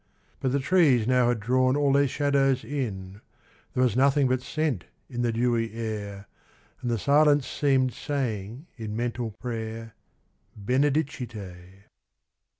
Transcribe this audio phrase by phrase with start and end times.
[0.39, 3.21] But the trees now had drawn all their shadows in;
[3.75, 6.25] There was nothing but scent in the dewy air.
[6.81, 9.93] And the silence seemed saying in mental prayer,
[10.55, 11.83] Benedicite.